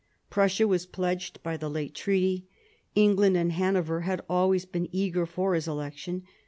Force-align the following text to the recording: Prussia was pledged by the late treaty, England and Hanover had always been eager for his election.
Prussia 0.31 0.67
was 0.67 0.87
pledged 0.87 1.43
by 1.43 1.55
the 1.55 1.69
late 1.69 1.93
treaty, 1.93 2.47
England 2.95 3.37
and 3.37 3.51
Hanover 3.51 4.01
had 4.01 4.25
always 4.27 4.65
been 4.65 4.89
eager 4.91 5.27
for 5.27 5.53
his 5.53 5.67
election. 5.67 6.23